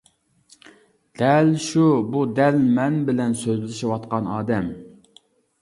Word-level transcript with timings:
دەل 1.21 1.51
شۇ، 1.65 1.83
بۇ 2.15 2.23
دەل 2.39 2.59
مەن 2.79 2.97
بىلەن 3.11 3.37
سۆزلىشىۋاتقان 3.43 4.33
ئادەم. 4.39 4.73